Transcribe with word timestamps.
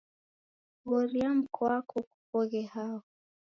Ghoria 0.87 1.29
mkwako 1.39 1.97
kokoghe 2.09 2.61
hao. 2.73 3.03